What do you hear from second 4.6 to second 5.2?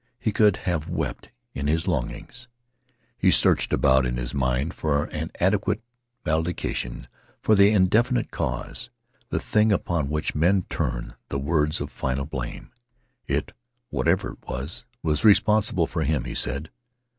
for